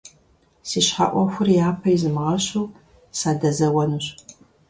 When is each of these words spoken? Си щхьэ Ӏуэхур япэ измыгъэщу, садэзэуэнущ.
Си 0.67 0.79
щхьэ 0.85 1.05
Ӏуэхур 1.11 1.49
япэ 1.69 1.89
измыгъэщу, 1.95 2.73
садэзэуэнущ. 3.19 4.05